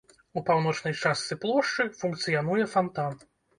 У 0.39 0.41
паўночнай 0.47 0.95
частцы 1.01 1.37
плошчы 1.45 1.87
функцыянуе 2.01 2.69
фантан. 2.75 3.25